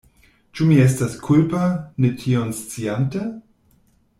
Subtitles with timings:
[0.59, 1.61] Ĉu mi estas kulpa,
[2.05, 3.25] ne tion sciante?